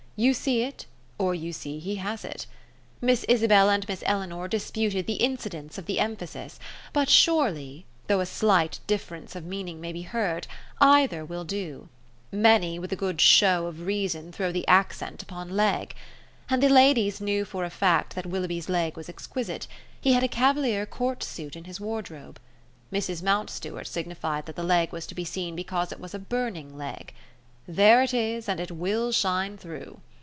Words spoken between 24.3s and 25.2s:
that the leg was to